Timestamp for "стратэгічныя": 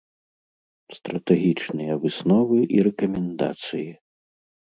0.97-1.93